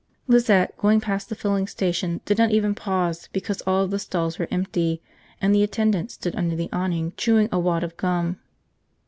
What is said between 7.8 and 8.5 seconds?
of gum.